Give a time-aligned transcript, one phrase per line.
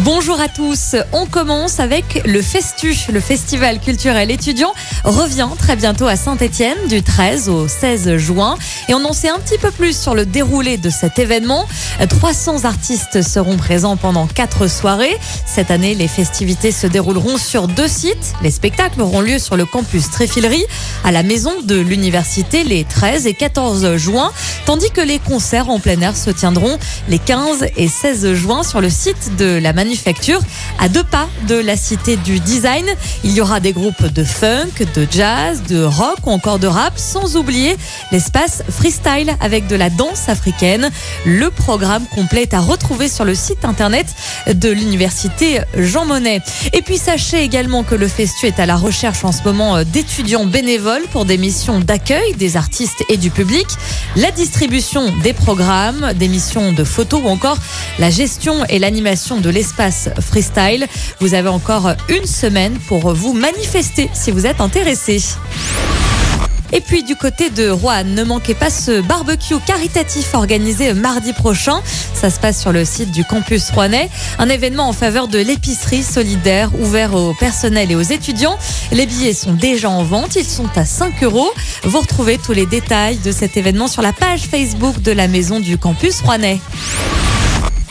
[0.00, 6.06] Bonjour à tous, on commence avec le Festu, le festival culturel étudiant revient très bientôt
[6.06, 8.58] à Saint-Étienne du 13 au 16 juin
[8.88, 11.66] et on en sait un petit peu plus sur le déroulé de cet événement.
[12.06, 15.16] 300 artistes seront présents pendant quatre soirées.
[15.46, 18.34] Cette année, les festivités se dérouleront sur deux sites.
[18.42, 20.66] Les spectacles auront lieu sur le campus Tréfilerie
[21.02, 24.30] à la maison de l'université les 13 et 14 juin,
[24.66, 28.80] tandis que les concerts en plein air se tiendront les 15 et 16 juin sur
[28.80, 30.40] le site de la manufacture
[30.80, 32.84] à deux pas de la cité du design.
[33.22, 36.94] Il y aura des groupes de funk, de jazz, de rock ou encore de rap,
[36.96, 37.76] sans oublier
[38.10, 40.90] l'espace freestyle avec de la danse africaine.
[41.24, 44.06] Le programme complet est à retrouver sur le site internet
[44.52, 46.42] de l'université Jean Monnet.
[46.72, 50.46] Et puis sachez également que le Festu est à la recherche en ce moment d'étudiants
[50.46, 53.66] bénévoles pour des missions d'accueil des artistes et du public,
[54.16, 57.58] la distribution des programmes, des missions de photos ou encore
[57.98, 60.86] la gestion et l'animation de l'espace freestyle.
[61.20, 65.20] Vous avez encore une semaine pour vous manifester si vous êtes intéressé.
[66.72, 71.80] Et puis du côté de Rouen, ne manquez pas ce barbecue caritatif organisé mardi prochain.
[72.14, 74.10] Ça se passe sur le site du campus rouennais.
[74.38, 78.58] Un événement en faveur de l'épicerie solidaire ouvert au personnel et aux étudiants.
[78.90, 80.34] Les billets sont déjà en vente.
[80.36, 81.50] Ils sont à 5 euros.
[81.84, 85.60] Vous retrouvez tous les détails de cet événement sur la page Facebook de la maison
[85.60, 86.60] du campus rouennais.